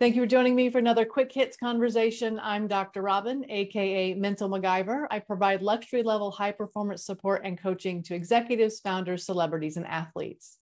Thank 0.00 0.16
you 0.16 0.22
for 0.22 0.26
joining 0.26 0.54
me 0.54 0.70
for 0.70 0.78
another 0.78 1.04
quick 1.04 1.30
hits 1.30 1.58
conversation. 1.58 2.40
I'm 2.42 2.66
Dr. 2.66 3.02
Robin, 3.02 3.44
aka 3.50 4.14
Mental 4.14 4.48
MacGyver. 4.48 5.06
I 5.10 5.18
provide 5.18 5.60
luxury 5.60 6.02
level 6.02 6.30
high 6.30 6.52
performance 6.52 7.04
support 7.04 7.42
and 7.44 7.60
coaching 7.60 8.02
to 8.04 8.14
executives, 8.14 8.80
founders, 8.80 9.26
celebrities, 9.26 9.76
and 9.76 9.86
athletes. 9.86 10.56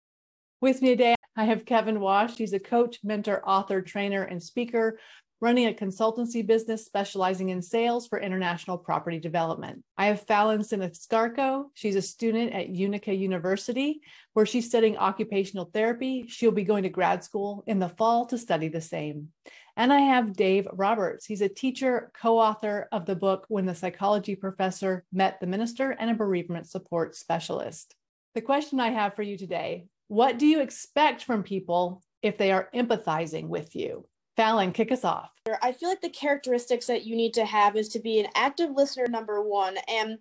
With 0.63 0.81
me 0.81 0.89
today, 0.89 1.17
I 1.37 1.45
have 1.45 1.67
Kevin 1.67 2.01
Wash. 2.01 2.39
He's 2.39 2.55
a 2.55 2.59
coach, 2.59 3.01
mentor, 3.05 3.47
author, 3.47 3.83
trainer, 3.83 4.23
and 4.23 4.43
speaker 4.43 4.99
running 5.41 5.67
a 5.67 5.73
consultancy 5.73 6.47
business 6.47 6.87
specializing 6.87 7.51
in 7.51 7.61
sales 7.61 8.07
for 8.07 8.21
international 8.21 8.79
property 8.79 9.19
development. 9.19 9.83
I 9.99 10.07
have 10.07 10.27
Fallon 10.27 10.63
Siniscarco. 10.63 11.65
She's 11.75 11.97
a 11.97 12.03
student 12.03 12.53
at 12.53 12.71
Utica 12.71 13.15
University, 13.15 14.01
where 14.33 14.47
she's 14.47 14.69
studying 14.69 14.97
occupational 14.97 15.71
therapy. 15.73 16.25
She'll 16.29 16.53
be 16.53 16.65
going 16.65 16.85
to 16.85 16.89
grad 16.89 17.23
school 17.23 17.65
in 17.67 17.79
the 17.79 17.91
fall 17.91 18.27
to 18.27 18.39
study 18.39 18.69
the 18.69 18.81
same. 18.81 19.29
And 19.77 19.93
I 19.93 20.01
have 20.01 20.33
Dave 20.33 20.67
Roberts. 20.73 21.27
He's 21.27 21.43
a 21.43 21.51
teacher, 21.51 22.11
co 22.19 22.39
author 22.39 22.89
of 22.93 23.05
the 23.05 23.17
book 23.17 23.45
When 23.49 23.67
the 23.67 23.75
Psychology 23.75 24.35
Professor 24.35 25.05
Met 25.13 25.39
the 25.39 25.47
Minister, 25.47 25.91
and 25.91 26.11
a 26.11 26.15
bereavement 26.15 26.67
support 26.67 27.15
specialist. 27.15 27.95
The 28.35 28.41
question 28.41 28.81
I 28.81 28.91
have 28.91 29.15
for 29.15 29.23
you 29.23 29.37
today 29.37 29.87
what 30.09 30.39
do 30.39 30.47
you 30.47 30.61
expect 30.61 31.25
from 31.25 31.43
people 31.43 32.01
if 32.23 32.39
they 32.39 32.53
are 32.53 32.69
empathizing 32.73 33.49
with 33.49 33.75
you? 33.75 34.07
Fallon, 34.37 34.73
kick 34.73 34.93
us 34.93 35.05
off. 35.05 35.31
I 35.63 35.73
feel 35.73 35.89
like 35.89 36.03
the 36.03 36.11
characteristics 36.11 36.87
that 36.87 37.07
you 37.07 37.17
need 37.17 37.33
to 37.35 37.47
have 37.47 37.75
is 37.77 37.89
to 37.91 37.99
be 37.99 38.21
an 38.21 38.29
active 38.35 38.71
listener, 38.71 39.07
number 39.09 39.41
one, 39.41 39.77
and 39.89 40.19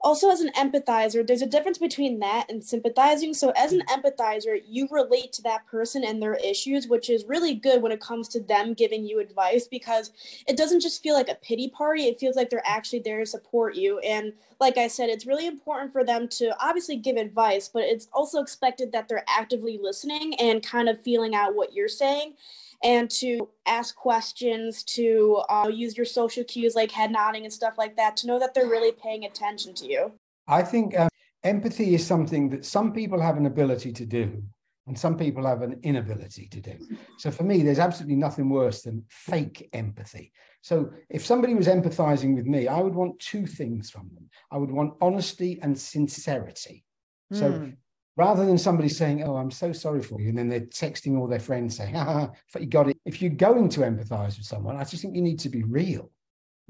also 0.00 0.30
as 0.30 0.40
an 0.40 0.50
empathizer 0.56 1.24
there's 1.24 1.42
a 1.42 1.46
difference 1.46 1.78
between 1.78 2.18
that 2.18 2.50
and 2.50 2.64
sympathizing. 2.64 3.32
So 3.32 3.50
as 3.50 3.72
an 3.72 3.82
empathizer 3.88 4.60
you 4.66 4.88
relate 4.90 5.32
to 5.34 5.42
that 5.42 5.64
person 5.68 6.02
and 6.02 6.20
their 6.20 6.34
issues 6.34 6.88
which 6.88 7.08
is 7.08 7.24
really 7.26 7.54
good 7.54 7.80
when 7.80 7.92
it 7.92 8.00
comes 8.00 8.26
to 8.30 8.40
them 8.40 8.74
giving 8.74 9.06
you 9.06 9.20
advice 9.20 9.68
because 9.68 10.10
it 10.48 10.56
doesn't 10.56 10.80
just 10.80 11.04
feel 11.04 11.14
like 11.14 11.28
a 11.28 11.36
pity 11.36 11.68
party. 11.68 12.06
It 12.08 12.18
feels 12.18 12.34
like 12.34 12.50
they're 12.50 12.66
actually 12.66 12.98
there 12.98 13.20
to 13.20 13.26
support 13.26 13.76
you. 13.76 14.00
And 14.00 14.32
like 14.62 14.78
i 14.78 14.86
said 14.86 15.10
it's 15.10 15.26
really 15.26 15.46
important 15.48 15.92
for 15.92 16.04
them 16.04 16.28
to 16.28 16.54
obviously 16.64 16.96
give 16.96 17.16
advice 17.16 17.68
but 17.68 17.82
it's 17.82 18.06
also 18.12 18.40
expected 18.40 18.92
that 18.92 19.08
they're 19.08 19.24
actively 19.28 19.76
listening 19.82 20.34
and 20.38 20.62
kind 20.62 20.88
of 20.88 21.02
feeling 21.02 21.34
out 21.34 21.56
what 21.56 21.72
you're 21.74 21.88
saying 21.88 22.34
and 22.82 23.10
to 23.10 23.48
ask 23.66 23.94
questions, 23.94 24.82
to 24.84 25.42
uh, 25.48 25.68
use 25.68 25.96
your 25.96 26.06
social 26.06 26.44
cues 26.44 26.74
like 26.74 26.90
head 26.90 27.12
nodding 27.12 27.44
and 27.44 27.52
stuff 27.52 27.74
like 27.78 27.96
that 27.96 28.16
to 28.18 28.26
know 28.26 28.38
that 28.38 28.54
they're 28.54 28.66
really 28.66 28.92
paying 28.92 29.24
attention 29.24 29.74
to 29.74 29.86
you. 29.86 30.12
I 30.48 30.62
think 30.62 30.98
um, 30.98 31.08
empathy 31.44 31.94
is 31.94 32.06
something 32.06 32.48
that 32.50 32.64
some 32.64 32.92
people 32.92 33.20
have 33.20 33.36
an 33.36 33.46
ability 33.46 33.92
to 33.92 34.06
do 34.06 34.42
and 34.88 34.98
some 34.98 35.16
people 35.16 35.46
have 35.46 35.62
an 35.62 35.78
inability 35.84 36.48
to 36.48 36.60
do. 36.60 36.76
So 37.18 37.30
for 37.30 37.44
me, 37.44 37.62
there's 37.62 37.78
absolutely 37.78 38.16
nothing 38.16 38.48
worse 38.48 38.82
than 38.82 39.04
fake 39.08 39.68
empathy. 39.72 40.32
So 40.62 40.90
if 41.08 41.24
somebody 41.24 41.54
was 41.54 41.68
empathizing 41.68 42.34
with 42.34 42.46
me, 42.46 42.66
I 42.66 42.80
would 42.80 42.94
want 42.94 43.20
two 43.20 43.46
things 43.46 43.90
from 43.90 44.10
them. 44.14 44.28
I 44.50 44.56
would 44.56 44.72
want 44.72 44.94
honesty 45.00 45.60
and 45.62 45.78
sincerity. 45.78 46.84
So 47.32 47.52
mm 47.52 47.76
rather 48.16 48.44
than 48.44 48.58
somebody 48.58 48.88
saying, 48.88 49.22
Oh, 49.22 49.36
I'm 49.36 49.50
so 49.50 49.72
sorry 49.72 50.02
for 50.02 50.20
you. 50.20 50.28
And 50.28 50.38
then 50.38 50.48
they're 50.48 50.60
texting 50.60 51.18
all 51.18 51.26
their 51.26 51.40
friends 51.40 51.76
saying, 51.76 51.94
Ah, 51.96 52.30
you 52.58 52.66
got 52.66 52.88
it. 52.88 52.98
If 53.04 53.22
you're 53.22 53.30
going 53.30 53.68
to 53.70 53.80
empathize 53.80 54.38
with 54.38 54.46
someone, 54.46 54.76
I 54.76 54.84
just 54.84 55.02
think 55.02 55.16
you 55.16 55.22
need 55.22 55.40
to 55.40 55.48
be 55.48 55.62
real. 55.62 56.10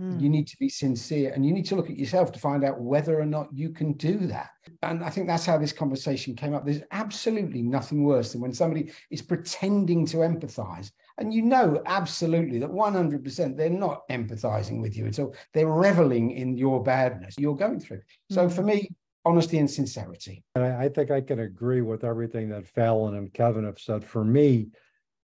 Mm. 0.01 0.21
You 0.21 0.29
need 0.31 0.47
to 0.49 0.57
be 0.57 0.69
sincere 0.69 1.33
and 1.35 1.45
you 1.45 1.53
need 1.53 1.67
to 1.67 1.77
look 1.77 1.91
at 1.91 1.99
yourself 1.99 2.33
to 2.33 2.39
find 2.39 2.65
out 2.65 2.81
whether 2.81 3.21
or 3.21 3.27
not 3.27 3.53
you 3.53 3.71
can 3.71 3.93
do 3.93 4.19
that. 4.29 4.51
And 4.83 5.05
I 5.05 5.11
think 5.11 5.27
that's 5.27 5.45
how 5.45 5.59
this 5.59 5.73
conversation 5.73 6.35
came 6.35 6.55
up. 6.55 6.65
There's 6.65 6.83
absolutely 6.93 7.63
nothing 7.63 8.05
worse 8.05 8.33
than 8.33 8.41
when 8.41 8.55
somebody 8.55 8.91
is 9.11 9.21
pretending 9.21 10.07
to 10.07 10.19
empathize. 10.19 10.91
And 11.19 11.33
you 11.33 11.43
know 11.43 11.83
absolutely 11.85 12.59
that 12.61 12.71
100% 12.71 13.57
they're 13.57 13.69
not 13.69 14.09
empathizing 14.09 14.81
with 14.81 14.97
you 14.97 15.07
at 15.07 15.19
all. 15.19 15.35
They're 15.53 15.69
reveling 15.69 16.31
in 16.31 16.57
your 16.57 16.83
badness 16.83 17.35
you're 17.39 17.55
going 17.55 17.79
through. 17.79 18.01
So 18.31 18.49
mm. 18.49 18.53
for 18.53 18.63
me, 18.63 18.91
honesty 19.25 19.59
and 19.59 19.71
sincerity. 19.71 20.45
And 20.55 20.65
I, 20.65 20.85
I, 20.85 20.89
think 20.89 21.11
I 21.11 21.21
can 21.21 21.41
agree 21.41 21.81
with 21.81 22.05
everything 22.05 22.49
that 22.51 22.67
Fallon 22.67 23.15
and 23.15 23.33
Kevin 23.33 23.65
have 23.65 23.79
said. 23.79 24.05
For 24.05 24.25
me, 24.25 24.69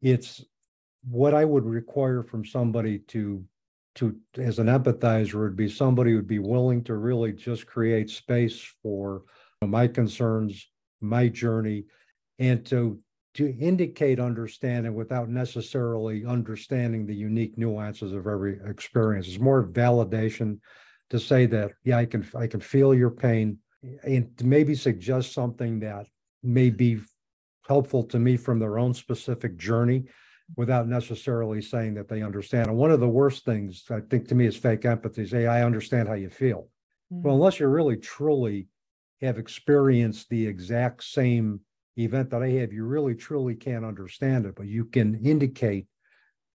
it's 0.02 0.44
what 1.08 1.34
I 1.34 1.44
would 1.44 1.64
require 1.64 2.22
from 2.22 2.44
somebody 2.44 3.00
to 3.08 3.44
to 3.96 4.16
as 4.36 4.60
an 4.60 4.68
empathizer 4.68 5.40
would 5.40 5.56
be 5.56 5.68
somebody 5.68 6.14
would 6.14 6.28
be 6.28 6.38
willing 6.38 6.84
to 6.84 6.94
really 6.94 7.32
just 7.32 7.66
create 7.66 8.08
space 8.08 8.62
for 8.82 9.22
my 9.60 9.88
concerns, 9.88 10.70
my 11.00 11.26
journey, 11.28 11.84
and 12.38 12.64
to 12.66 13.00
to 13.34 13.56
indicate 13.58 14.20
understanding 14.20 14.94
without 14.94 15.28
necessarily 15.28 16.24
understanding 16.24 17.06
the 17.06 17.14
unique 17.14 17.58
nuances 17.58 18.12
of 18.12 18.26
every 18.26 18.58
experience. 18.66 19.28
It's 19.28 19.38
more 19.38 19.64
validation 19.64 20.58
to 21.10 21.18
say 21.18 21.46
that, 21.46 21.72
yeah, 21.84 21.98
I 21.98 22.06
can 22.06 22.26
I 22.36 22.46
can 22.46 22.60
feel 22.60 22.94
your 22.94 23.10
pain 23.10 23.58
and 24.02 24.30
maybe 24.42 24.74
suggest 24.74 25.32
something 25.32 25.80
that 25.80 26.06
may 26.42 26.70
be 26.70 27.00
helpful 27.66 28.02
to 28.02 28.18
me 28.18 28.36
from 28.36 28.58
their 28.58 28.78
own 28.78 28.94
specific 28.94 29.56
journey 29.56 30.04
without 30.56 30.88
necessarily 30.88 31.60
saying 31.60 31.94
that 31.94 32.08
they 32.08 32.22
understand. 32.22 32.68
And 32.68 32.76
one 32.76 32.90
of 32.90 33.00
the 33.00 33.08
worst 33.08 33.44
things 33.44 33.84
I 33.90 34.00
think 34.00 34.28
to 34.28 34.34
me 34.34 34.46
is 34.46 34.56
fake 34.56 34.84
empathy. 34.84 35.26
Say, 35.26 35.46
I 35.46 35.62
understand 35.62 36.08
how 36.08 36.14
you 36.14 36.30
feel. 36.30 36.68
Mm-hmm. 37.12 37.22
Well, 37.22 37.34
unless 37.34 37.60
you 37.60 37.66
really 37.68 37.96
truly 37.96 38.68
have 39.20 39.38
experienced 39.38 40.28
the 40.30 40.46
exact 40.46 41.04
same 41.04 41.60
event 41.98 42.30
that 42.30 42.42
I 42.42 42.48
have, 42.50 42.72
you 42.72 42.84
really 42.84 43.14
truly 43.14 43.54
can't 43.54 43.84
understand 43.84 44.46
it. 44.46 44.54
But 44.56 44.66
you 44.66 44.86
can 44.86 45.14
indicate 45.24 45.86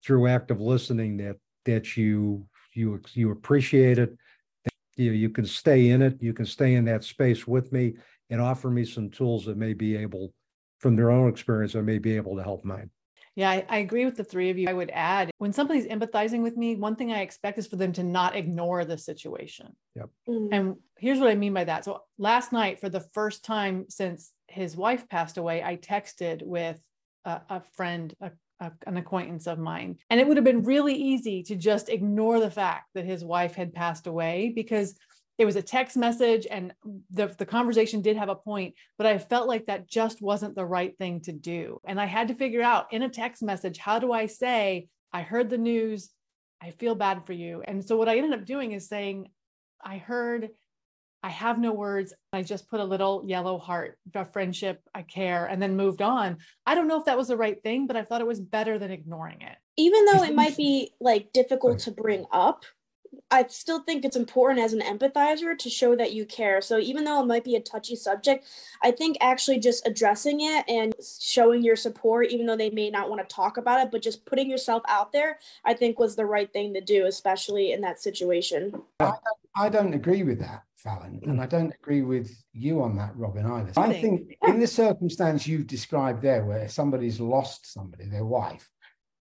through 0.04 0.28
active 0.28 0.60
listening 0.60 1.18
that 1.18 1.38
that 1.66 1.96
you 1.96 2.46
you 2.74 3.00
you 3.14 3.32
appreciate 3.32 4.00
it 4.00 4.18
you 4.96 5.10
know, 5.10 5.16
you 5.16 5.30
can 5.30 5.46
stay 5.46 5.90
in 5.90 6.02
it, 6.02 6.22
you 6.22 6.34
can 6.34 6.46
stay 6.46 6.76
in 6.76 6.86
that 6.86 7.04
space 7.04 7.48
with 7.48 7.72
me 7.72 7.96
and 8.30 8.42
offer 8.42 8.70
me 8.70 8.86
some 8.86 9.10
tools 9.10 9.46
that 9.46 9.58
may 9.58 9.74
be 9.74 9.96
able, 9.96 10.34
from 10.80 10.96
their 10.96 11.12
own 11.12 11.30
experience, 11.30 11.76
I 11.76 11.82
may 11.82 11.98
be 11.98 12.16
able 12.16 12.36
to 12.38 12.44
help 12.44 12.64
mine. 12.64 12.90
Yeah, 13.36 13.50
I, 13.50 13.66
I, 13.68 13.78
agree 13.80 14.06
with 14.06 14.16
the 14.16 14.24
three 14.24 14.52
of 14.52 14.60
you. 14.60 14.70
I 14.70 14.74
would 14.74 14.92
add 14.94 15.32
when 15.40 15.54
somebody's 15.54 15.88
empathizing 15.88 16.44
with 16.44 16.56
me, 16.56 16.76
one 16.76 16.96
thing 16.96 17.12
I 17.12 17.22
expect 17.22 17.58
is 17.58 17.66
for 17.66 17.78
them 17.78 17.92
to 17.94 18.04
not 18.04 18.36
ignore 18.36 18.86
the 18.86 18.98
situation. 18.98 19.76
Yep. 19.96 20.10
Mm-hmm. 20.30 20.54
And 20.54 20.76
here's 20.98 21.20
what 21.20 21.32
I 21.32 21.36
mean 21.36 21.54
by 21.54 21.64
that. 21.64 21.84
So 21.84 22.04
last 22.20 22.52
night, 22.52 22.80
for 22.80 22.90
the 22.90 23.00
first 23.00 23.44
time 23.44 23.86
since 23.90 24.32
his 24.48 24.78
wife 24.78 25.10
passed 25.10 25.38
away, 25.38 25.64
I 25.64 25.78
texted 25.78 26.44
with 26.44 26.80
a, 27.26 27.42
a 27.50 27.62
friend, 27.76 28.14
a 28.22 28.32
a, 28.64 28.72
an 28.88 28.98
acquaintance 28.98 29.48
of 29.48 29.60
mine. 29.60 29.98
And 30.10 30.20
it 30.20 30.28
would 30.28 30.38
have 30.38 30.44
been 30.44 30.64
really 30.64 30.96
easy 30.96 31.44
to 31.44 31.56
just 31.56 31.90
ignore 31.90 32.40
the 32.40 32.52
fact 32.52 32.90
that 32.94 33.06
his 33.06 33.24
wife 33.24 33.56
had 33.56 33.74
passed 33.74 34.08
away 34.08 34.52
because 34.56 34.96
it 35.38 35.46
was 35.46 35.56
a 35.56 35.62
text 35.62 35.98
message 35.98 36.46
and 36.50 36.74
the, 37.12 37.28
the 37.38 37.46
conversation 37.46 38.02
did 38.02 38.18
have 38.18 38.30
a 38.30 38.36
point, 38.36 38.76
but 38.98 39.08
I 39.08 39.18
felt 39.18 39.48
like 39.48 39.66
that 39.66 39.90
just 39.90 40.22
wasn't 40.22 40.56
the 40.56 40.66
right 40.66 40.96
thing 40.98 41.22
to 41.22 41.32
do. 41.32 41.80
And 41.86 42.00
I 42.00 42.06
had 42.06 42.28
to 42.28 42.36
figure 42.36 42.62
out 42.62 42.94
in 42.94 43.02
a 43.02 43.10
text 43.10 43.42
message, 43.42 43.78
how 43.78 44.00
do 44.00 44.12
I 44.12 44.28
say, 44.28 44.88
I 45.12 45.22
heard 45.22 45.50
the 45.50 45.58
news, 45.58 46.12
I 46.62 46.72
feel 46.72 46.96
bad 46.96 47.26
for 47.26 47.34
you. 47.34 47.64
And 47.66 47.84
so 47.84 47.98
what 47.98 48.08
I 48.08 48.18
ended 48.18 48.40
up 48.40 48.46
doing 48.46 48.72
is 48.72 48.88
saying, 48.88 49.28
I 49.84 49.98
heard 49.98 50.50
I 51.24 51.30
have 51.30 51.58
no 51.58 51.72
words. 51.72 52.14
I 52.34 52.44
just 52.44 52.70
put 52.70 52.82
a 52.82 52.84
little 52.84 53.24
yellow 53.26 53.58
heart, 53.58 53.98
a 54.14 54.26
friendship, 54.26 54.82
I 54.94 55.04
care, 55.04 55.46
and 55.46 55.62
then 55.62 55.78
moved 55.78 56.02
on. 56.02 56.38
I 56.66 56.76
don't 56.76 56.90
know 56.90 57.00
if 57.00 57.06
that 57.06 57.18
was 57.18 57.30
the 57.30 57.38
right 57.38 57.62
thing, 57.64 57.88
but 57.88 57.96
I 57.96 58.04
thought 58.04 58.20
it 58.20 58.28
was 58.28 58.42
better 58.42 58.78
than 58.78 58.92
ignoring 58.92 59.42
it. 59.42 59.56
Even 59.78 60.04
though 60.06 60.24
it 60.24 60.36
might 60.36 60.58
be 60.58 60.92
like 61.00 61.32
difficult 61.32 61.80
to 61.80 61.92
bring 61.92 62.26
up, 62.32 62.66
I 63.32 63.46
still 63.48 63.80
think 63.80 64.04
it's 64.04 64.18
important 64.18 64.60
as 64.60 64.74
an 64.74 64.82
empathizer 64.82 65.58
to 65.58 65.70
show 65.70 65.96
that 65.96 66.14
you 66.14 66.26
care. 66.26 66.62
So 66.62 66.78
even 66.78 67.06
though 67.06 67.22
it 67.22 67.28
might 67.28 67.44
be 67.44 67.56
a 67.56 67.62
touchy 67.62 67.96
subject, 67.96 68.46
I 68.82 68.92
think 68.92 69.18
actually 69.22 69.60
just 69.60 69.88
addressing 69.88 70.42
it 70.42 70.66
and 70.68 70.94
showing 71.22 71.64
your 71.64 71.76
support, 71.76 72.32
even 72.32 72.48
though 72.48 72.58
they 72.58 72.70
may 72.70 72.90
not 72.90 73.10
want 73.10 73.28
to 73.28 73.36
talk 73.36 73.58
about 73.58 73.82
it, 73.82 73.92
but 73.92 74.02
just 74.02 74.26
putting 74.26 74.50
yourself 74.50 74.84
out 74.88 75.12
there, 75.12 75.40
I 75.64 75.74
think 75.74 76.00
was 76.00 76.16
the 76.16 76.26
right 76.26 76.52
thing 76.52 76.74
to 76.74 76.82
do, 76.82 77.06
especially 77.06 77.72
in 77.72 77.82
that 77.82 78.02
situation. 78.02 78.74
I 79.00 79.06
don't, 79.06 79.18
I 79.56 79.70
don't 79.70 79.94
agree 79.94 80.24
with 80.24 80.40
that. 80.40 80.64
Fallon, 80.84 81.22
mm. 81.24 81.30
and 81.30 81.42
I 81.42 81.46
don't 81.46 81.74
agree 81.74 82.02
with 82.02 82.32
you 82.52 82.82
on 82.82 82.96
that, 82.98 83.16
Robin, 83.16 83.46
either. 83.46 83.72
I 83.78 83.94
think 83.94 84.36
in 84.46 84.60
the 84.60 84.68
circumstance 84.68 85.48
you've 85.48 85.68
described 85.68 86.22
there, 86.22 86.46
where 86.46 86.68
somebody's 86.68 87.20
lost 87.20 87.72
somebody, 87.72 88.06
their 88.06 88.26
wife, 88.26 88.70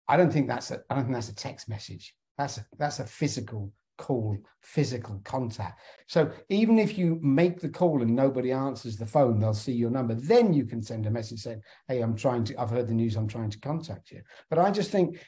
I 0.08 0.18
don't 0.18 0.34
think 0.34 0.48
that's 0.48 0.72
a 0.72 0.82
I 0.90 0.96
don't 0.96 1.06
think 1.06 1.16
that's 1.16 1.30
a 1.30 1.36
text 1.36 1.70
message. 1.70 2.16
That's 2.38 2.58
a, 2.58 2.66
that's 2.78 3.00
a 3.00 3.06
physical 3.06 3.72
call, 3.98 4.36
physical 4.64 5.22
contact. 5.24 5.80
So 6.08 6.32
even 6.50 6.80
if 6.80 6.98
you 6.98 7.20
make 7.22 7.60
the 7.60 7.70
call 7.70 8.02
and 8.02 8.16
nobody 8.16 8.52
answers 8.52 8.98
the 8.98 9.06
phone, 9.06 9.40
they'll 9.40 9.54
see 9.54 9.74
your 9.74 9.92
number. 9.92 10.16
Then 10.16 10.54
you 10.54 10.66
can 10.66 10.82
send 10.82 11.06
a 11.06 11.12
message 11.12 11.42
saying, 11.42 11.62
"Hey, 11.88 12.02
I'm 12.02 12.16
trying 12.16 12.44
to. 12.46 12.60
I've 12.60 12.72
heard 12.72 12.88
the 12.88 12.94
news. 12.96 13.16
I'm 13.16 13.28
trying 13.28 13.52
to 13.52 13.60
contact 13.60 14.12
you." 14.12 14.22
But 14.50 14.60
I 14.60 14.72
just 14.72 14.90
think 14.90 15.20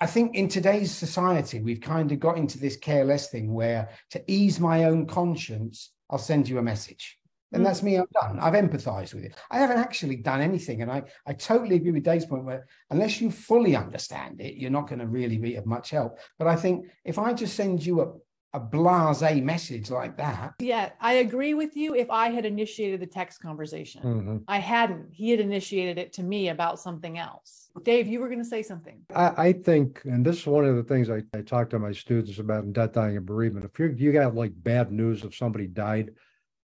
I 0.00 0.06
think 0.06 0.34
in 0.34 0.48
today's 0.48 0.92
society, 0.92 1.60
we've 1.60 1.80
kind 1.80 2.12
of 2.12 2.20
got 2.20 2.38
into 2.38 2.58
this 2.58 2.76
careless 2.76 3.28
thing 3.28 3.52
where 3.52 3.90
to 4.10 4.22
ease 4.26 4.60
my 4.60 4.84
own 4.84 5.06
conscience, 5.06 5.92
I'll 6.10 6.18
send 6.18 6.48
you 6.48 6.58
a 6.58 6.62
message. 6.62 7.18
then 7.50 7.62
mm. 7.62 7.64
that's 7.64 7.82
me. 7.82 7.96
I'm 7.96 8.06
done. 8.12 8.38
I've 8.40 8.54
empathized 8.54 9.14
with 9.14 9.24
it. 9.24 9.34
I 9.50 9.58
haven't 9.58 9.78
actually 9.78 10.16
done 10.16 10.40
anything, 10.40 10.82
and 10.82 10.90
I 10.90 11.02
I 11.26 11.32
totally 11.32 11.76
agree 11.76 11.92
with 11.92 12.04
Dave's 12.04 12.26
point 12.26 12.44
where 12.44 12.66
unless 12.90 13.20
you 13.20 13.30
fully 13.30 13.76
understand 13.76 14.40
it, 14.40 14.54
you're 14.54 14.70
not 14.70 14.88
going 14.88 15.00
to 15.00 15.06
really 15.06 15.38
be 15.38 15.56
of 15.56 15.66
much 15.66 15.90
help. 15.90 16.18
But 16.38 16.48
I 16.48 16.56
think 16.56 16.86
if 17.04 17.18
I 17.18 17.32
just 17.32 17.54
send 17.54 17.84
you 17.84 18.00
a 18.52 18.56
a 18.56 18.60
blase 18.60 19.42
message 19.42 19.90
like 19.90 20.16
that. 20.16 20.54
Yeah, 20.60 20.90
I 21.00 21.14
agree 21.14 21.54
with 21.54 21.76
you 21.76 21.94
if 21.94 22.10
I 22.10 22.30
had 22.30 22.46
initiated 22.46 23.00
the 23.00 23.06
text 23.06 23.40
conversation. 23.40 24.02
Mhm. 24.02 24.44
I 24.48 24.58
hadn't. 24.58 25.08
He 25.12 25.30
had 25.30 25.40
initiated 25.40 25.98
it 25.98 26.12
to 26.14 26.22
me 26.22 26.48
about 26.48 26.80
something 26.80 27.18
else. 27.18 27.70
Dave, 27.82 28.06
you 28.06 28.20
were 28.20 28.28
going 28.28 28.38
to 28.42 28.44
say 28.44 28.62
something. 28.62 29.02
I, 29.14 29.48
I 29.48 29.52
think, 29.52 30.00
and 30.04 30.24
this 30.24 30.40
is 30.40 30.46
one 30.46 30.64
of 30.64 30.76
the 30.76 30.82
things 30.82 31.10
I, 31.10 31.22
I 31.34 31.42
talk 31.42 31.70
to 31.70 31.78
my 31.78 31.92
students 31.92 32.38
about 32.38 32.64
in 32.64 32.72
death, 32.72 32.92
dying, 32.92 33.16
and 33.16 33.26
bereavement. 33.26 33.66
If 33.66 33.78
you 33.78 33.94
you 33.96 34.12
got 34.12 34.34
like 34.34 34.52
bad 34.54 34.90
news 34.90 35.24
if 35.24 35.34
somebody 35.36 35.66
died, 35.66 36.12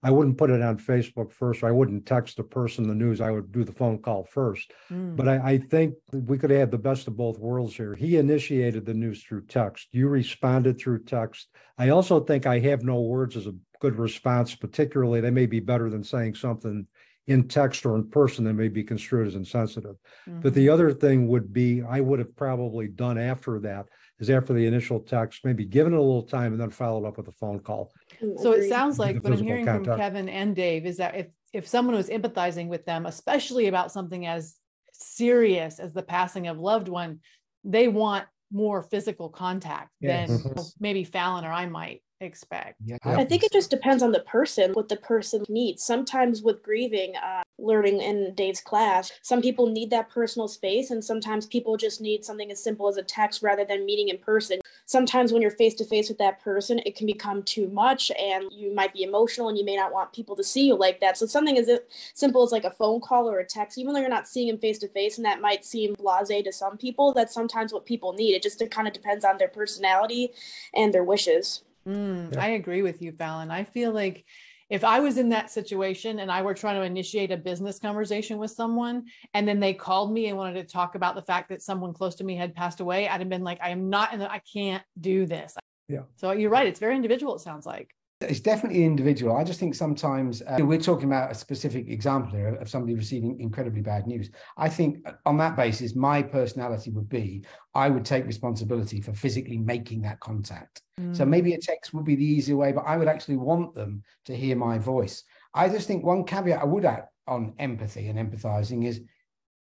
I 0.04 0.10
wouldn't 0.10 0.38
put 0.38 0.50
it 0.50 0.62
on 0.62 0.78
Facebook 0.78 1.32
first. 1.32 1.62
Or 1.62 1.68
I 1.68 1.72
wouldn't 1.72 2.06
text 2.06 2.38
the 2.38 2.44
person 2.44 2.88
the 2.88 2.96
news. 2.96 3.22
I 3.22 3.32
would 3.32 3.52
do 3.52 3.64
the 3.64 3.72
phone 3.72 4.00
call 4.00 4.24
first. 4.24 4.72
Mm. 4.90 5.16
But 5.16 5.28
I, 5.28 5.52
I 5.52 5.58
think 5.58 5.96
we 6.12 6.38
could 6.38 6.50
have 6.50 6.72
the 6.72 6.78
best 6.78 7.08
of 7.08 7.16
both 7.18 7.38
worlds 7.38 7.76
here. 7.76 7.94
He 7.94 8.18
initiated 8.18 8.86
the 8.86 8.94
news 8.94 9.24
through 9.24 9.46
text. 9.46 9.90
You 9.92 10.08
responded 10.08 10.80
through 10.80 11.04
text. 11.04 11.50
I 11.78 11.90
also 11.90 12.20
think 12.20 12.46
I 12.46 12.60
have 12.60 12.84
no 12.84 13.02
words 13.02 13.38
as 13.38 13.48
a 13.48 13.56
good 13.80 13.98
response, 13.98 14.56
particularly 14.56 15.22
they 15.22 15.32
may 15.32 15.46
be 15.46 15.60
better 15.60 15.90
than 15.90 16.04
saying 16.04 16.36
something 16.36 16.88
in 17.28 17.48
text 17.48 17.86
or 17.86 17.96
in 17.96 18.10
person 18.10 18.44
that 18.46 18.54
may 18.54 18.68
be 18.68 18.84
construed 18.84 19.28
as 19.28 19.36
insensitive. 19.36 19.96
But 20.26 20.52
Mhm. 20.52 20.56
the 20.56 20.70
other 20.70 20.92
thing 20.92 21.28
would 21.28 21.54
be, 21.54 21.82
I 21.84 22.02
would 22.02 22.20
have 22.20 22.36
probably 22.36 22.88
done 22.88 23.18
after 23.20 23.60
that 23.60 23.86
is 24.20 24.30
after 24.30 24.54
the 24.54 24.66
initial 24.66 25.00
text, 25.00 25.46
maybe 25.46 25.66
given 25.66 25.94
it 25.94 25.98
a 25.98 26.02
little 26.02 26.24
time 26.24 26.52
and 26.52 26.62
then 26.62 26.70
followed 26.70 27.06
up 27.08 27.18
with 27.18 27.28
a 27.28 27.32
phone 27.32 27.60
call. 27.60 27.92
So 28.42 28.52
it 28.54 28.70
sounds 28.70 29.00
like 29.00 29.16
what 29.16 29.26
I'm 29.26 29.32
physical 29.32 29.48
hearing 29.48 29.66
from. 29.66 29.98
Kevin 29.98 30.30
and 30.30 30.56
Dave 30.56 30.86
is 30.86 30.98
that 30.98 31.16
if 31.16 31.28
if 31.54 31.68
someone 31.68 31.96
was 31.96 32.10
empathizing 32.10 32.68
with 32.68 32.86
them, 32.86 33.06
especially 33.06 33.68
about 33.68 33.92
something 33.92 34.26
as 34.26 34.56
serious 34.94 35.80
as 35.80 35.94
the 35.94 36.04
passing 36.04 36.48
of 36.48 36.58
loved 36.60 36.88
one, 36.88 37.20
they 37.64 37.88
want 37.88 38.26
more 38.52 38.82
physical 38.82 39.30
contact 39.30 39.90
Yes. 40.00 40.30
than 40.30 40.66
maybe 40.80 41.04
Fallon 41.04 41.46
or 41.46 41.52
I 41.52 41.66
might 41.66 42.02
expect. 42.22 42.76
Yeah. 42.86 42.98
I 43.04 43.26
think 43.26 43.44
it 43.44 43.52
just 43.52 43.70
depends 43.70 44.04
on 44.04 44.12
the 44.12 44.22
person, 44.22 44.72
what 44.74 44.90
the 44.90 44.98
person 44.98 45.44
needs. 45.50 45.84
Sometimes 45.84 46.42
with 46.42 46.64
grieving, 46.64 47.16
uh, 47.16 47.44
learning 47.58 48.02
in 48.02 48.34
Dave's 48.36 48.62
class, 48.62 49.12
some 49.22 49.42
people 49.42 49.68
need 49.68 49.90
that 49.92 50.10
personal 50.10 50.48
space, 50.48 50.92
and 50.92 51.04
sometimes 51.04 51.46
people 51.46 51.78
just 51.78 52.02
need 52.02 52.26
something 52.26 52.52
as 52.52 52.64
simple 52.64 52.88
as 52.88 52.98
a 52.98 53.04
text 53.04 53.44
rather 53.44 53.66
than 53.66 53.86
meeting 53.86 54.10
in 54.10 54.18
person. 54.18 54.60
Sometimes 54.86 55.32
when 55.32 55.42
you're 55.42 55.52
face 55.52 55.74
to 55.76 55.86
face 55.86 56.10
with 56.10 56.18
that 56.18 56.42
person, 56.42 56.80
it 56.86 56.96
can 56.96 57.06
become 57.06 57.44
too 57.44 57.68
much, 57.70 58.12
and 58.20 58.46
you 58.52 58.74
might 58.74 58.94
be 58.94 59.04
emotional, 59.04 59.50
and 59.50 59.58
you 59.58 59.66
may 59.66 59.76
not 59.76 59.94
want 59.94 60.14
people 60.14 60.36
to 60.36 60.44
see 60.44 60.66
you 60.66 60.76
like 60.76 61.00
that. 61.02 61.18
So 61.18 61.26
something 61.26 61.58
as 61.58 61.70
simple 62.14 62.44
as 62.44 62.52
like 62.52 62.64
a 62.64 62.72
phone 62.72 63.02
call 63.02 63.30
or 63.30 63.40
a 63.40 63.46
text, 63.46 63.78
even 63.78 63.94
though 63.94 64.00
you're 64.00 64.10
not 64.10 64.28
seeing 64.28 64.48
them 64.48 64.58
face 64.58 64.80
to 64.80 64.88
face, 64.88 65.18
and 65.18 65.26
that 65.26 65.42
might 65.42 65.66
seem 65.66 65.96
blasé 65.96 66.44
to 66.44 66.52
some 66.52 66.78
people, 66.78 67.14
that's 67.14 67.34
sometimes 67.34 67.74
what 67.74 67.86
people 67.86 68.14
need. 68.14 68.34
It 68.34 68.44
just 68.44 68.62
kind 68.72 68.88
of 68.88 68.94
depends 68.94 69.26
on 69.26 69.38
their 69.38 69.48
personality 69.48 70.32
and 70.74 70.94
their 70.94 71.04
wishes. 71.04 71.64
Mm, 71.88 72.34
Yeah. 72.34 72.42
I 72.42 72.48
agree 72.50 72.82
with 72.82 73.02
you, 73.02 73.12
Fallon. 73.12 73.52
I 73.52 73.64
feel 73.64 73.92
like 73.92 74.26
if 74.70 74.84
I 74.86 75.02
was 75.02 75.18
in 75.18 75.30
that 75.30 75.52
situation 75.52 76.20
and 76.20 76.32
I 76.32 76.42
were 76.42 76.54
trying 76.54 76.80
to 76.80 76.86
initiate 76.86 77.32
a 77.32 77.38
business 77.38 77.78
conversation 77.78 78.38
with 78.38 78.52
someone 78.52 79.04
and 79.34 79.46
then 79.46 79.60
they 79.60 79.74
called 79.74 80.14
me 80.14 80.28
and 80.28 80.38
wanted 80.38 80.66
to 80.66 80.74
talk 80.74 80.96
about 80.96 81.16
the 81.16 81.22
fact 81.22 81.50
that 81.50 81.62
someone 81.62 81.94
close 81.94 82.16
to 82.16 82.24
me 82.24 82.38
had 82.38 82.56
passed 82.56 82.80
away, 82.80 83.08
I'd 83.10 83.20
have 83.20 83.30
been 83.30 83.44
like, 83.44 83.60
I 83.62 83.70
am 83.70 83.90
not 83.90 84.14
in 84.14 84.20
the, 84.20 84.32
I 84.32 84.40
can't 84.54 84.84
do 85.00 85.26
this. 85.26 85.56
Yeah. 85.90 86.04
So 86.16 86.32
you're 86.32 86.50
right. 86.50 86.68
It's 86.68 86.80
very 86.80 86.96
individual, 86.96 87.36
it 87.36 87.42
sounds 87.42 87.66
like. 87.66 87.94
It's 88.22 88.40
definitely 88.40 88.84
individual. 88.86 89.36
I 89.36 89.44
just 89.44 89.60
think 89.60 89.74
sometimes 89.74 90.42
uh, 90.44 90.58
we're 90.60 90.80
talking 90.80 91.06
about 91.06 91.32
a 91.32 91.36
specific 91.36 91.90
example 91.90 92.32
here 92.38 92.56
of 92.56 92.70
somebody 92.70 92.94
receiving 92.94 93.40
incredibly 93.40 93.82
bad 93.82 94.06
news. 94.06 94.30
I 94.58 94.70
think 94.70 95.00
uh, 95.08 95.14
on 95.26 95.38
that 95.38 95.56
basis, 95.56 95.96
my 95.96 96.22
personality 96.22 96.92
would 96.92 97.10
be 97.10 97.44
I 97.74 97.90
would 97.90 98.06
take 98.06 98.26
responsibility 98.26 99.02
for 99.02 99.14
physically 99.14 99.58
making 99.58 100.02
that 100.04 100.20
contact. 100.20 100.82
So 101.14 101.26
Mm. 101.26 101.30
maybe 101.30 101.54
a 101.54 101.60
text 101.60 101.94
would 101.94 102.06
be 102.06 102.16
the 102.16 102.24
easier 102.26 102.56
way, 102.56 102.72
but 102.72 102.86
I 102.86 102.96
would 102.96 103.08
actually 103.08 103.38
want 103.38 103.74
them 103.74 104.04
to 104.26 104.36
hear 104.36 104.56
my 104.56 104.78
voice. 104.78 105.24
I 105.54 105.68
just 105.68 105.88
think 105.88 106.06
one 106.06 106.24
caveat 106.24 106.62
I 106.62 106.66
would 106.66 106.86
add 106.86 107.08
on 107.28 107.54
empathy 107.60 108.08
and 108.08 108.20
empathizing 108.20 108.86
is 108.86 109.02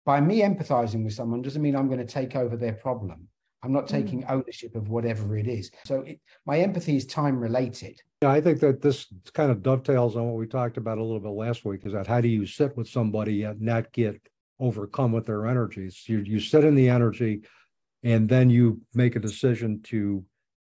by 0.05 0.21
me 0.21 0.41
empathizing 0.41 1.03
with 1.03 1.13
someone 1.13 1.41
doesn't 1.41 1.61
mean 1.61 1.75
I'm 1.75 1.87
going 1.87 2.05
to 2.05 2.05
take 2.05 2.35
over 2.35 2.55
their 2.55 2.73
problem. 2.73 3.27
I'm 3.65 3.73
not 3.73 3.85
Mm. 3.87 3.89
taking 3.89 4.25
ownership 4.25 4.75
of 4.75 4.89
whatever 4.89 5.37
it 5.37 5.47
is. 5.47 5.71
So 5.85 6.01
it, 6.01 6.19
my 6.45 6.59
empathy 6.59 6.95
is 6.95 7.05
time 7.05 7.39
related. 7.39 7.99
Yeah, 8.21 8.29
I 8.29 8.39
think 8.39 8.59
that 8.59 8.81
this 8.81 9.07
kind 9.33 9.51
of 9.51 9.63
dovetails 9.63 10.15
on 10.15 10.25
what 10.27 10.35
we 10.35 10.45
talked 10.45 10.77
about 10.77 10.99
a 10.99 11.03
little 11.03 11.19
bit 11.19 11.29
last 11.29 11.65
week, 11.65 11.81
is 11.85 11.93
that 11.93 12.05
how 12.07 12.21
do 12.21 12.27
you 12.27 12.45
sit 12.45 12.77
with 12.77 12.87
somebody 12.87 13.43
and 13.43 13.59
not 13.59 13.91
get 13.91 14.21
overcome 14.59 15.11
with 15.11 15.25
their 15.25 15.47
energies? 15.47 16.07
You, 16.07 16.19
you 16.19 16.39
sit 16.39 16.63
in 16.63 16.75
the 16.75 16.89
energy 16.89 17.41
and 18.03 18.29
then 18.29 18.51
you 18.51 18.81
make 18.93 19.15
a 19.15 19.19
decision 19.19 19.81
to, 19.85 20.23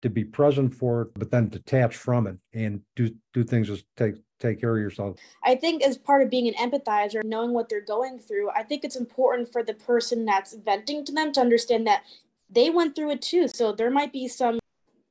to 0.03 0.11
be 0.11 0.25
present 0.25 0.75
for 0.75 1.03
it, 1.03 1.09
but 1.15 1.31
then 1.31 1.49
detach 1.49 1.97
from 1.97 2.27
it 2.27 2.37
and 2.53 2.81
do, 2.97 3.15
do 3.33 3.45
things 3.45 3.71
as 3.71 3.85
take, 3.97 4.17
take 4.41 4.61
care 4.61 4.77
of 4.77 4.83
yourself. 4.83 5.17
I 5.45 5.55
think 5.55 5.85
as 5.85 5.97
part 5.97 6.23
of 6.23 6.31
being 6.31 6.49
an 6.49 6.55
empathizer, 6.55 7.23
knowing 7.23 7.53
what 7.53 7.69
they're 7.69 7.81
going 7.85 8.19
through, 8.19 8.51
I 8.51 8.65
think 8.65 8.83
it's 8.83 8.97
important 8.97 9.53
for 9.53 9.63
the 9.63 9.75
person 9.75 10.25
that's 10.25 10.55
venting 10.55 11.05
to 11.05 11.13
them 11.13 11.31
to 11.33 11.41
understand 11.41 11.87
that 11.87 12.03
they 12.51 12.71
went 12.71 12.97
through 12.97 13.11
it 13.11 13.23
too. 13.23 13.49
So 13.49 13.73
there 13.73 13.91
might 13.91 14.13
be 14.13 14.29
some 14.29 14.59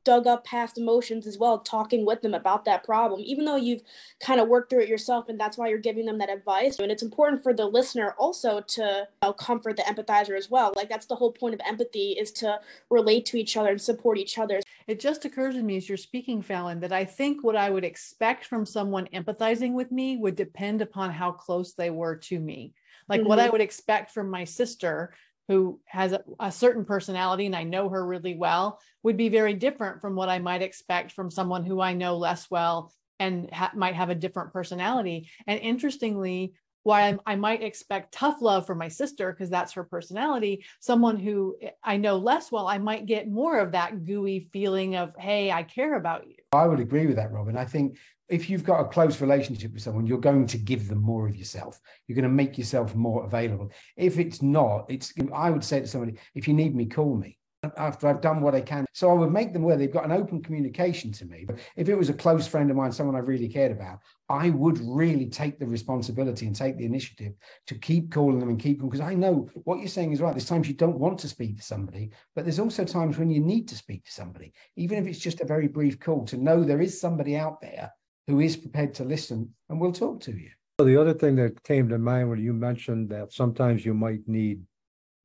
dug 0.05 0.27
up 0.27 0.43
past 0.43 0.77
emotions 0.77 1.27
as 1.27 1.37
well, 1.37 1.59
talking 1.59 2.05
with 2.05 2.21
them 2.21 2.33
about 2.33 2.65
that 2.65 2.83
problem, 2.83 3.21
even 3.23 3.45
though 3.45 3.55
you've 3.55 3.83
kind 4.19 4.39
of 4.39 4.47
worked 4.47 4.69
through 4.69 4.81
it 4.81 4.89
yourself 4.89 5.29
and 5.29 5.39
that's 5.39 5.57
why 5.57 5.67
you're 5.67 5.77
giving 5.77 6.05
them 6.05 6.17
that 6.17 6.29
advice. 6.29 6.79
And 6.79 6.91
it's 6.91 7.03
important 7.03 7.43
for 7.43 7.53
the 7.53 7.65
listener 7.65 8.15
also 8.17 8.61
to 8.61 8.81
you 8.81 9.27
know, 9.27 9.33
comfort 9.33 9.77
the 9.77 9.83
empathizer 9.83 10.37
as 10.37 10.49
well. 10.49 10.73
Like 10.75 10.89
that's 10.89 11.05
the 11.05 11.15
whole 11.15 11.31
point 11.31 11.53
of 11.53 11.61
empathy 11.65 12.13
is 12.13 12.31
to 12.33 12.59
relate 12.89 13.25
to 13.27 13.37
each 13.37 13.57
other 13.57 13.69
and 13.69 13.81
support 13.81 14.17
each 14.17 14.37
other. 14.37 14.61
It 14.87 14.99
just 14.99 15.25
occurs 15.25 15.55
to 15.55 15.61
me 15.61 15.77
as 15.77 15.87
you're 15.87 15.97
speaking, 15.97 16.41
Fallon, 16.41 16.79
that 16.79 16.91
I 16.91 17.05
think 17.05 17.43
what 17.43 17.55
I 17.55 17.69
would 17.69 17.83
expect 17.83 18.45
from 18.45 18.65
someone 18.65 19.07
empathizing 19.13 19.73
with 19.73 19.91
me 19.91 20.17
would 20.17 20.35
depend 20.35 20.81
upon 20.81 21.11
how 21.11 21.31
close 21.31 21.73
they 21.73 21.91
were 21.91 22.15
to 22.15 22.39
me. 22.39 22.73
Like 23.07 23.23
what 23.23 23.39
I 23.39 23.43
mm-hmm. 23.43 23.53
would 23.53 23.61
expect 23.61 24.11
from 24.11 24.29
my 24.29 24.43
sister, 24.43 25.13
who 25.49 25.81
has 25.85 26.13
a, 26.13 26.23
a 26.39 26.51
certain 26.51 26.85
personality 26.85 27.47
and 27.47 27.55
I 27.55 27.63
know 27.63 27.89
her 27.89 28.05
really 28.05 28.35
well, 28.35 28.79
would 29.01 29.17
be 29.17 29.29
very 29.29 29.55
different 29.55 29.99
from 29.99 30.15
what 30.15 30.29
I 30.29 30.37
might 30.37 30.61
expect 30.61 31.11
from 31.11 31.31
someone 31.31 31.65
who 31.65 31.81
I 31.81 31.93
know 31.93 32.17
less 32.17 32.49
well 32.51 32.93
and 33.19 33.51
ha- 33.51 33.71
might 33.75 33.95
have 33.95 34.11
a 34.11 34.15
different 34.15 34.53
personality. 34.53 35.27
And 35.47 35.59
interestingly, 35.59 36.53
why 36.83 37.01
I'm, 37.01 37.19
I 37.25 37.35
might 37.35 37.63
expect 37.63 38.13
tough 38.13 38.41
love 38.41 38.67
from 38.67 38.77
my 38.77 38.87
sister 38.87 39.31
because 39.31 39.49
that's 39.49 39.73
her 39.73 39.83
personality. 39.83 40.65
Someone 40.79 41.17
who 41.17 41.57
I 41.83 41.97
know 41.97 42.17
less 42.17 42.51
well, 42.51 42.67
I 42.67 42.77
might 42.77 43.07
get 43.07 43.27
more 43.27 43.59
of 43.59 43.71
that 43.71 44.05
gooey 44.05 44.47
feeling 44.53 44.95
of, 44.95 45.13
hey, 45.17 45.51
I 45.51 45.63
care 45.63 45.95
about 45.95 46.27
you. 46.27 46.35
I 46.51 46.65
would 46.65 46.79
agree 46.79 47.05
with 47.05 47.15
that, 47.17 47.31
Robin. 47.31 47.57
I 47.57 47.65
think 47.65 47.97
if 48.27 48.49
you've 48.49 48.63
got 48.63 48.81
a 48.81 48.87
close 48.87 49.21
relationship 49.21 49.73
with 49.73 49.81
someone, 49.81 50.05
you're 50.05 50.19
going 50.19 50.45
to 50.47 50.57
give 50.57 50.87
them 50.87 51.01
more 51.01 51.27
of 51.27 51.35
yourself. 51.35 51.79
You're 52.07 52.15
going 52.15 52.23
to 52.23 52.29
make 52.29 52.57
yourself 52.57 52.95
more 52.95 53.25
available. 53.25 53.71
If 53.97 54.19
it's 54.19 54.41
not, 54.41 54.85
it's 54.89 55.13
I 55.33 55.49
would 55.49 55.63
say 55.63 55.81
to 55.81 55.87
somebody, 55.87 56.17
if 56.35 56.47
you 56.47 56.53
need 56.53 56.75
me, 56.75 56.85
call 56.85 57.15
me. 57.15 57.38
After 57.75 58.07
I've 58.07 58.21
done 58.21 58.39
what 58.39 58.55
I 58.55 58.61
can. 58.61 58.85
So 58.93 59.09
I 59.09 59.13
would 59.13 59.33
make 59.33 59.51
them 59.51 59.63
aware 59.63 59.75
they've 59.75 59.91
got 59.91 60.05
an 60.05 60.13
open 60.13 60.41
communication 60.41 61.11
to 61.11 61.25
me. 61.25 61.43
But 61.45 61.59
if 61.75 61.89
it 61.89 61.95
was 61.95 62.07
a 62.07 62.13
close 62.13 62.47
friend 62.47 62.71
of 62.71 62.77
mine, 62.77 62.93
someone 62.93 63.17
I 63.17 63.19
really 63.19 63.49
cared 63.49 63.73
about, 63.73 63.99
I 64.29 64.49
would 64.51 64.79
really 64.81 65.25
take 65.25 65.59
the 65.59 65.67
responsibility 65.67 66.47
and 66.47 66.55
take 66.55 66.77
the 66.77 66.85
initiative 66.85 67.33
to 67.67 67.75
keep 67.75 68.13
calling 68.13 68.39
them 68.39 68.47
and 68.47 68.57
keep 68.57 68.79
them 68.79 68.87
because 68.87 69.01
I 69.01 69.13
know 69.13 69.49
what 69.65 69.79
you're 69.79 69.89
saying 69.89 70.13
is 70.13 70.21
right. 70.21 70.33
There's 70.33 70.45
times 70.45 70.69
you 70.69 70.73
don't 70.73 70.99
want 70.99 71.19
to 71.19 71.27
speak 71.27 71.57
to 71.57 71.63
somebody, 71.63 72.11
but 72.33 72.45
there's 72.45 72.59
also 72.59 72.85
times 72.85 73.17
when 73.17 73.29
you 73.29 73.41
need 73.41 73.67
to 73.67 73.75
speak 73.75 74.05
to 74.05 74.11
somebody, 74.11 74.53
even 74.77 74.97
if 74.97 75.05
it's 75.05 75.19
just 75.19 75.41
a 75.41 75.45
very 75.45 75.67
brief 75.67 75.99
call, 75.99 76.25
to 76.27 76.37
know 76.37 76.63
there 76.63 76.81
is 76.81 76.99
somebody 76.99 77.35
out 77.35 77.59
there 77.59 77.91
who 78.27 78.39
is 78.39 78.55
prepared 78.55 78.93
to 78.93 79.03
listen 79.03 79.53
and 79.67 79.81
will 79.81 79.91
talk 79.91 80.21
to 80.21 80.31
you. 80.31 80.49
So 80.79 80.85
The 80.85 80.95
other 80.95 81.13
thing 81.13 81.35
that 81.35 81.61
came 81.63 81.89
to 81.89 81.97
mind 81.97 82.29
when 82.29 82.39
you 82.39 82.53
mentioned 82.53 83.09
that 83.09 83.33
sometimes 83.33 83.85
you 83.85 83.93
might 83.93 84.25
need 84.27 84.61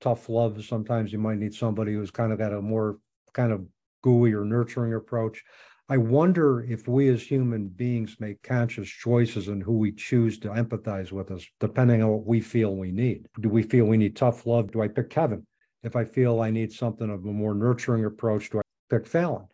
tough 0.05 0.29
love, 0.29 0.63
sometimes 0.63 1.13
you 1.13 1.19
might 1.19 1.39
need 1.39 1.55
somebody 1.55 1.95
who's 1.95 2.11
kind 2.11 2.31
of 2.31 2.39
got 2.39 2.53
a 2.53 2.61
more 2.61 2.99
kind 3.33 3.51
of 3.51 3.65
gooey 4.03 4.35
or 4.35 4.45
nurturing 4.45 4.93
approach. 4.93 5.43
I 5.89 5.97
wonder 5.97 6.63
if 6.63 6.87
we 6.87 7.09
as 7.09 7.23
human 7.23 7.69
beings 7.69 8.17
make 8.21 8.43
conscious 8.43 8.89
choices 8.89 9.49
in 9.49 9.63
who 9.63 9.79
we 9.79 9.93
choose 9.93 10.39
to 10.41 10.49
empathize 10.49 11.11
with 11.11 11.31
us, 11.31 11.47
depending 11.59 12.03
on 12.03 12.11
what 12.11 12.27
we 12.27 12.41
feel 12.41 12.77
we 12.77 12.93
need. 12.93 13.27
Do 13.41 13.49
we 13.49 13.63
feel 13.63 13.87
we 13.87 13.97
need 13.97 14.15
tough 14.15 14.47
love? 14.47 14.73
Do 14.73 14.83
I 14.83 14.89
pick 14.89 15.09
Kevin? 15.09 15.47
If 15.83 15.97
I 15.97 16.05
feel 16.05 16.41
I 16.41 16.51
need 16.51 16.73
something 16.73 17.09
of 17.11 17.25
a 17.25 17.33
more 17.33 17.55
nurturing 17.55 18.05
approach, 18.05 18.51
do 18.51 18.59
I 18.59 18.63
pick 18.91 19.07
Fallon? 19.07 19.47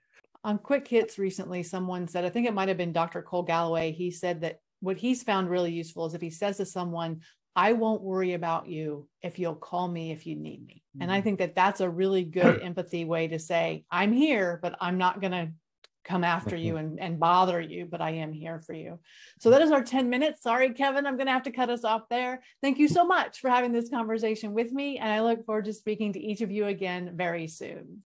On 0.42 0.58
Quick 0.58 0.86
Hits 0.88 1.16
recently, 1.16 1.62
someone 1.62 2.08
said, 2.08 2.24
I 2.24 2.30
think 2.30 2.48
it 2.48 2.54
might 2.54 2.68
have 2.68 2.76
been 2.76 2.92
Dr. 2.92 3.22
Cole 3.22 3.42
Galloway. 3.44 3.92
He 3.92 4.10
said 4.10 4.40
that 4.40 4.60
what 4.80 4.96
he's 4.96 5.22
found 5.22 5.48
really 5.48 5.72
useful 5.72 6.06
is 6.06 6.14
if 6.14 6.20
he 6.20 6.30
says 6.30 6.56
to 6.56 6.66
someone, 6.66 7.20
I 7.56 7.72
won't 7.72 8.02
worry 8.02 8.34
about 8.34 8.68
you 8.68 9.08
if 9.22 9.38
you'll 9.38 9.54
call 9.56 9.88
me 9.88 10.12
if 10.12 10.26
you 10.26 10.36
need 10.36 10.64
me. 10.64 10.82
And 11.00 11.10
I 11.10 11.16
mm-hmm. 11.16 11.24
think 11.24 11.38
that 11.40 11.54
that's 11.54 11.80
a 11.80 11.88
really 11.88 12.24
good 12.24 12.62
empathy 12.62 13.04
way 13.04 13.28
to 13.28 13.38
say, 13.38 13.84
I'm 13.90 14.12
here, 14.12 14.58
but 14.62 14.76
I'm 14.80 14.98
not 14.98 15.20
going 15.20 15.32
to 15.32 15.52
come 16.04 16.24
after 16.24 16.56
you 16.56 16.76
and, 16.76 16.98
and 16.98 17.20
bother 17.20 17.60
you, 17.60 17.86
but 17.86 18.00
I 18.00 18.10
am 18.12 18.32
here 18.32 18.58
for 18.60 18.72
you. 18.72 18.98
So 19.38 19.50
that 19.50 19.62
is 19.62 19.70
our 19.70 19.82
10 19.82 20.08
minutes. 20.08 20.42
Sorry, 20.42 20.72
Kevin, 20.72 21.06
I'm 21.06 21.16
going 21.16 21.26
to 21.26 21.32
have 21.32 21.42
to 21.44 21.52
cut 21.52 21.70
us 21.70 21.84
off 21.84 22.02
there. 22.08 22.42
Thank 22.62 22.78
you 22.78 22.88
so 22.88 23.04
much 23.04 23.40
for 23.40 23.50
having 23.50 23.72
this 23.72 23.90
conversation 23.90 24.52
with 24.52 24.72
me. 24.72 24.98
And 24.98 25.10
I 25.10 25.20
look 25.20 25.44
forward 25.44 25.66
to 25.66 25.72
speaking 25.72 26.12
to 26.14 26.20
each 26.20 26.40
of 26.40 26.50
you 26.50 26.66
again 26.66 27.12
very 27.14 27.46
soon. 27.46 28.02